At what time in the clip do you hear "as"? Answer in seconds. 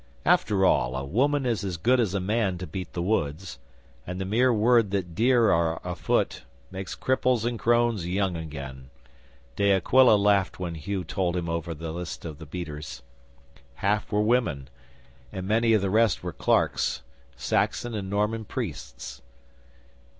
1.63-1.77, 1.99-2.15